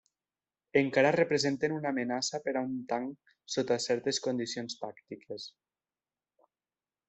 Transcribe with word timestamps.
Encara 0.79 1.11
representen 1.15 1.75
una 1.75 1.91
amenaça 1.95 2.41
per 2.47 2.55
a 2.55 2.65
un 2.69 2.73
tanc 2.93 3.31
sota 3.57 3.79
certes 3.87 4.23
condicions 4.29 4.81
tàctiques. 4.83 5.49